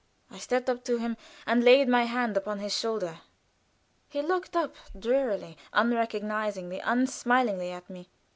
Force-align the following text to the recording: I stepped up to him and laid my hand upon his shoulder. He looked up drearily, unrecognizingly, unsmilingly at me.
I 0.31 0.39
stepped 0.39 0.67
up 0.67 0.83
to 0.85 0.97
him 0.97 1.15
and 1.45 1.63
laid 1.63 1.87
my 1.87 2.05
hand 2.05 2.35
upon 2.35 2.57
his 2.57 2.75
shoulder. 2.75 3.19
He 4.09 4.23
looked 4.23 4.55
up 4.57 4.75
drearily, 4.97 5.57
unrecognizingly, 5.73 6.79
unsmilingly 6.79 7.69
at 7.71 7.87
me. 7.87 8.09